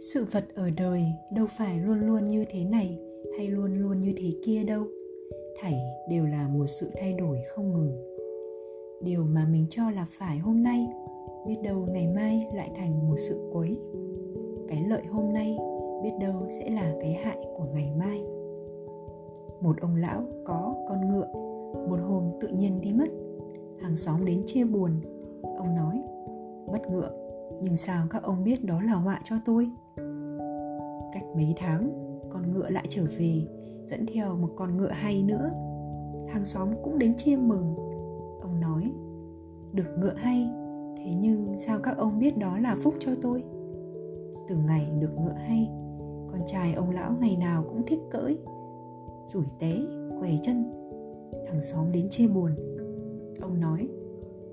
sự 0.00 0.26
vật 0.32 0.44
ở 0.54 0.70
đời 0.70 1.04
đâu 1.32 1.46
phải 1.58 1.78
luôn 1.78 2.00
luôn 2.00 2.24
như 2.24 2.44
thế 2.50 2.64
này 2.64 2.98
hay 3.38 3.46
luôn 3.46 3.74
luôn 3.74 4.00
như 4.00 4.12
thế 4.16 4.32
kia 4.44 4.64
đâu. 4.64 4.84
Thảy 5.60 5.80
đều 6.08 6.26
là 6.26 6.48
một 6.48 6.66
sự 6.66 6.90
thay 7.00 7.12
đổi 7.12 7.38
không 7.54 7.72
ngừng. 7.72 8.16
Điều 9.02 9.24
mà 9.24 9.46
mình 9.50 9.66
cho 9.70 9.90
là 9.90 10.06
phải 10.08 10.38
hôm 10.38 10.62
nay, 10.62 10.86
biết 11.46 11.56
đâu 11.62 11.86
ngày 11.90 12.06
mai 12.06 12.46
lại 12.54 12.70
thành 12.76 13.08
một 13.08 13.16
sự 13.18 13.50
quấy 13.52 13.78
cái 14.68 14.84
lợi 14.88 15.02
hôm 15.10 15.32
nay, 15.32 15.58
biết 16.02 16.12
đâu 16.20 16.34
sẽ 16.58 16.70
là 16.70 16.94
cái 17.00 17.12
hại 17.12 17.38
của 17.56 17.64
ngày 17.74 17.92
mai. 17.98 18.22
Một 19.60 19.80
ông 19.80 19.96
lão 19.96 20.22
có 20.44 20.74
con 20.88 21.08
ngựa, 21.08 21.28
một 21.88 21.98
hôm 22.08 22.24
tự 22.40 22.48
nhiên 22.48 22.80
đi 22.80 22.92
mất. 22.92 23.08
Hàng 23.82 23.96
xóm 23.96 24.24
đến 24.24 24.42
chia 24.46 24.64
buồn. 24.64 24.90
Ông 25.42 25.74
nói, 25.74 26.02
mất 26.72 26.90
ngựa, 26.90 27.10
nhưng 27.62 27.76
sao 27.76 28.06
các 28.10 28.22
ông 28.22 28.44
biết 28.44 28.64
đó 28.64 28.82
là 28.82 28.92
họa 28.92 29.20
cho 29.24 29.36
tôi? 29.44 29.70
Cách 31.12 31.24
mấy 31.36 31.54
tháng, 31.56 31.90
con 32.30 32.52
ngựa 32.52 32.70
lại 32.70 32.84
trở 32.88 33.02
về, 33.18 33.46
dẫn 33.86 34.06
theo 34.06 34.36
một 34.36 34.50
con 34.56 34.76
ngựa 34.76 34.90
hay 34.90 35.22
nữa. 35.22 35.50
Hàng 36.28 36.44
xóm 36.44 36.68
cũng 36.82 36.98
đến 36.98 37.16
chia 37.16 37.36
mừng. 37.36 37.74
Ông 38.42 38.60
nói, 38.60 38.92
được 39.72 39.98
ngựa 39.98 40.14
hay, 40.16 40.50
thế 40.96 41.14
nhưng 41.20 41.58
sao 41.58 41.78
các 41.82 41.96
ông 41.98 42.18
biết 42.18 42.38
đó 42.38 42.58
là 42.58 42.76
phúc 42.82 42.94
cho 43.00 43.10
tôi? 43.22 43.44
Từ 44.48 44.56
ngày 44.66 44.90
được 45.00 45.18
ngựa 45.18 45.36
hay, 45.46 45.68
con 46.30 46.40
trai 46.46 46.74
ông 46.74 46.90
lão 46.90 47.12
ngày 47.20 47.36
nào 47.36 47.64
cũng 47.68 47.86
thích 47.86 48.00
cỡi 48.10 48.38
rủi 49.32 49.44
té, 49.58 49.76
què 50.20 50.30
chân. 50.42 50.64
Hàng 51.48 51.62
xóm 51.62 51.92
đến 51.92 52.08
chê 52.10 52.26
buồn. 52.26 52.50
Ông 53.40 53.60
nói, 53.60 53.88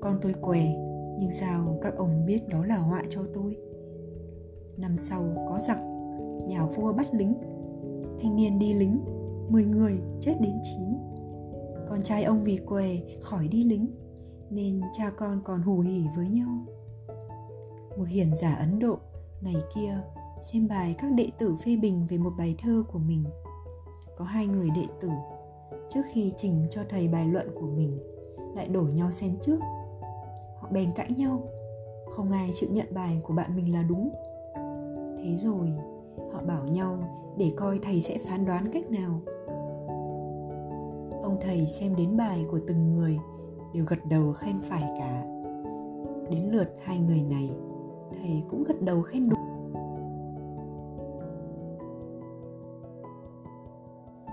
con 0.00 0.18
tôi 0.22 0.32
què, 0.40 0.74
nhưng 1.18 1.30
sao 1.30 1.78
các 1.82 1.96
ông 1.96 2.26
biết 2.26 2.48
đó 2.48 2.64
là 2.64 2.78
họa 2.78 3.02
cho 3.10 3.20
tôi? 3.34 3.56
Năm 4.76 4.98
sau 4.98 5.22
có 5.48 5.58
giặc 5.60 5.78
nhà 6.46 6.66
vua 6.66 6.92
bắt 6.92 7.06
lính. 7.14 7.34
Thanh 8.22 8.36
niên 8.36 8.58
đi 8.58 8.74
lính 8.74 9.00
10 9.48 9.64
người 9.64 10.00
chết 10.20 10.34
đến 10.40 10.54
9 10.62 11.00
con 11.90 12.02
trai 12.02 12.24
ông 12.24 12.44
vì 12.44 12.56
què 12.56 12.86
khỏi 13.20 13.48
đi 13.48 13.64
lính, 13.64 13.86
nên 14.50 14.80
cha 14.92 15.10
con 15.16 15.40
còn 15.44 15.62
hù 15.62 15.80
hỉ 15.80 16.04
với 16.16 16.28
nhau. 16.28 16.66
Một 17.98 18.04
hiền 18.08 18.36
giả 18.36 18.54
ấn 18.54 18.78
độ 18.78 18.98
ngày 19.40 19.56
kia 19.74 19.98
xem 20.42 20.68
bài 20.68 20.94
các 20.98 21.12
đệ 21.12 21.28
tử 21.38 21.56
phê 21.64 21.76
bình 21.76 22.06
về 22.08 22.18
một 22.18 22.32
bài 22.38 22.54
thơ 22.62 22.84
của 22.92 22.98
mình. 22.98 23.24
Có 24.16 24.24
hai 24.24 24.46
người 24.46 24.70
đệ 24.70 24.84
tử, 25.00 25.08
trước 25.88 26.02
khi 26.12 26.32
trình 26.36 26.66
cho 26.70 26.82
thầy 26.88 27.08
bài 27.08 27.26
luận 27.26 27.48
của 27.54 27.66
mình, 27.66 27.98
lại 28.56 28.68
đổi 28.68 28.92
nhau 28.92 29.12
xem 29.12 29.36
trước. 29.42 29.58
Họ 30.60 30.68
bèn 30.72 30.92
cãi 30.96 31.10
nhau, 31.16 31.42
không 32.10 32.32
ai 32.32 32.50
chịu 32.54 32.70
nhận 32.72 32.86
bài 32.94 33.20
của 33.22 33.34
bạn 33.34 33.56
mình 33.56 33.72
là 33.72 33.82
đúng. 33.82 34.10
Thế 35.22 35.36
rồi 35.36 35.72
họ 36.32 36.42
bảo 36.46 36.64
nhau 36.64 36.98
để 37.36 37.52
coi 37.56 37.78
thầy 37.82 38.00
sẽ 38.00 38.18
phán 38.28 38.44
đoán 38.44 38.70
cách 38.72 38.90
nào. 38.90 39.20
Ông 41.22 41.38
thầy 41.40 41.66
xem 41.66 41.96
đến 41.96 42.16
bài 42.16 42.46
của 42.50 42.60
từng 42.66 42.96
người, 42.96 43.18
đều 43.74 43.84
gật 43.88 43.98
đầu 44.10 44.32
khen 44.32 44.56
phải 44.62 44.82
cả. 44.98 45.24
Đến 46.30 46.42
lượt 46.52 46.68
hai 46.84 46.98
người 46.98 47.22
này, 47.22 47.50
thầy 48.10 48.42
cũng 48.50 48.64
gật 48.64 48.82
đầu 48.82 49.02
khen 49.02 49.28
đúng. 49.28 49.40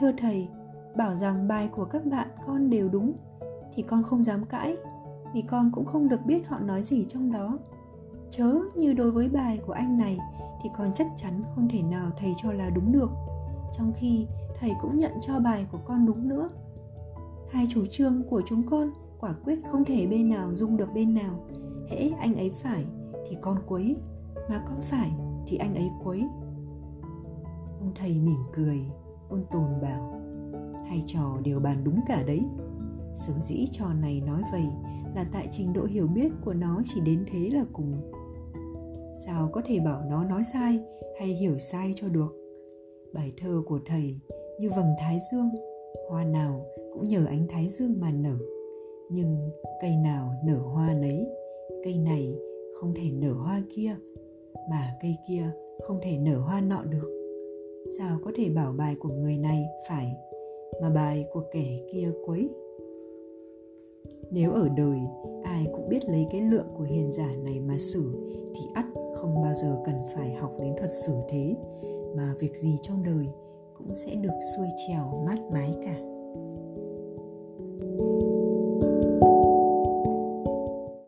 Thưa 0.00 0.12
thầy, 0.18 0.48
bảo 0.96 1.16
rằng 1.16 1.48
bài 1.48 1.68
của 1.76 1.84
các 1.84 2.06
bạn 2.06 2.28
con 2.46 2.70
đều 2.70 2.88
đúng, 2.88 3.12
thì 3.74 3.82
con 3.82 4.02
không 4.02 4.24
dám 4.24 4.44
cãi, 4.44 4.76
vì 5.34 5.42
con 5.42 5.70
cũng 5.74 5.84
không 5.84 6.08
được 6.08 6.20
biết 6.26 6.46
họ 6.46 6.58
nói 6.58 6.82
gì 6.82 7.06
trong 7.08 7.32
đó 7.32 7.58
chớ 8.30 8.54
như 8.74 8.92
đối 8.92 9.10
với 9.10 9.28
bài 9.28 9.60
của 9.66 9.72
anh 9.72 9.98
này 9.98 10.18
thì 10.62 10.70
con 10.76 10.90
chắc 10.94 11.06
chắn 11.16 11.42
không 11.54 11.68
thể 11.68 11.82
nào 11.82 12.10
thầy 12.16 12.32
cho 12.42 12.52
là 12.52 12.70
đúng 12.70 12.92
được. 12.92 13.10
Trong 13.72 13.92
khi 13.96 14.26
thầy 14.60 14.72
cũng 14.80 14.98
nhận 14.98 15.12
cho 15.20 15.40
bài 15.40 15.66
của 15.72 15.78
con 15.84 16.06
đúng 16.06 16.28
nữa. 16.28 16.48
Hai 17.50 17.66
chủ 17.70 17.86
trương 17.90 18.22
của 18.30 18.42
chúng 18.46 18.66
con 18.66 18.90
quả 19.20 19.34
quyết 19.44 19.58
không 19.70 19.84
thể 19.84 20.06
bên 20.06 20.28
nào 20.28 20.54
dung 20.54 20.76
được 20.76 20.88
bên 20.94 21.14
nào. 21.14 21.46
Hễ 21.88 22.10
anh 22.18 22.34
ấy 22.34 22.50
phải 22.50 22.84
thì 23.28 23.36
con 23.40 23.58
quấy, 23.66 23.96
mà 24.50 24.62
con 24.68 24.80
phải 24.80 25.12
thì 25.46 25.56
anh 25.56 25.74
ấy 25.74 25.90
quấy. 26.04 26.20
Ông 27.80 27.92
thầy 27.94 28.20
mỉm 28.20 28.40
cười, 28.52 28.80
ôn 29.28 29.44
tồn 29.50 29.80
bảo, 29.82 30.20
hai 30.88 31.02
trò 31.06 31.36
đều 31.44 31.60
bàn 31.60 31.84
đúng 31.84 32.00
cả 32.06 32.22
đấy. 32.26 32.40
Sướng 33.16 33.42
dĩ 33.42 33.66
trò 33.70 33.92
này 33.92 34.22
nói 34.26 34.42
vậy 34.52 34.66
là 35.14 35.26
tại 35.32 35.48
trình 35.50 35.72
độ 35.72 35.84
hiểu 35.84 36.06
biết 36.06 36.28
của 36.44 36.54
nó 36.54 36.82
chỉ 36.84 37.00
đến 37.06 37.24
thế 37.32 37.50
là 37.52 37.64
cùng. 37.72 37.92
Sao 39.26 39.50
có 39.52 39.62
thể 39.64 39.80
bảo 39.80 40.02
nó 40.10 40.24
nói 40.24 40.42
sai 40.52 40.80
hay 41.18 41.28
hiểu 41.28 41.58
sai 41.58 41.92
cho 41.96 42.08
được? 42.08 42.36
Bài 43.12 43.32
thơ 43.36 43.62
của 43.66 43.80
thầy 43.86 44.18
như 44.60 44.70
vầng 44.70 44.94
thái 45.00 45.18
dương, 45.32 45.48
hoa 46.08 46.24
nào 46.24 46.66
cũng 46.94 47.08
nhờ 47.08 47.26
ánh 47.26 47.46
thái 47.48 47.68
dương 47.68 47.94
mà 48.00 48.10
nở. 48.10 48.36
Nhưng 49.10 49.50
cây 49.80 49.96
nào 49.96 50.34
nở 50.44 50.58
hoa 50.58 50.94
nấy, 51.00 51.26
cây 51.84 51.98
này 51.98 52.34
không 52.80 52.94
thể 52.94 53.10
nở 53.12 53.32
hoa 53.32 53.62
kia, 53.76 53.96
mà 54.70 54.88
cây 55.02 55.16
kia 55.28 55.50
không 55.82 56.00
thể 56.02 56.18
nở 56.18 56.38
hoa 56.38 56.60
nọ 56.60 56.84
được. 56.84 57.10
Sao 57.98 58.18
có 58.24 58.32
thể 58.36 58.50
bảo 58.50 58.72
bài 58.72 58.96
của 59.00 59.08
người 59.08 59.38
này 59.38 59.64
phải, 59.88 60.16
mà 60.82 60.90
bài 60.90 61.26
của 61.32 61.42
kẻ 61.52 61.78
kia 61.92 62.10
quấy? 62.26 62.50
Nếu 64.30 64.52
ở 64.52 64.68
đời, 64.68 65.00
ai 65.42 65.66
cũng 65.72 65.88
biết 65.88 66.08
lấy 66.08 66.26
cái 66.30 66.40
lượng 66.40 66.66
của 66.76 66.84
hiền 66.84 67.12
giả 67.12 67.28
này 67.44 67.60
mà 67.60 67.76
xử, 67.78 68.30
thì 68.54 68.60
ắt 68.74 68.86
không 69.14 69.42
bao 69.42 69.54
giờ 69.54 69.82
cần 69.84 69.94
phải 70.14 70.34
học 70.34 70.52
đến 70.60 70.74
thuật 70.78 70.90
xử 70.92 71.12
thế. 71.28 71.56
Mà 72.16 72.34
việc 72.38 72.56
gì 72.56 72.78
trong 72.82 73.02
đời 73.02 73.26
cũng 73.78 73.96
sẽ 73.96 74.14
được 74.14 74.40
xuôi 74.56 74.68
trèo 74.86 75.22
mát 75.26 75.38
mái 75.52 75.74
cả. 75.84 76.13